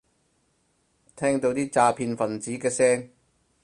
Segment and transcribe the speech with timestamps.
[1.15, 3.11] 聽到啲詐騙份子嘅聲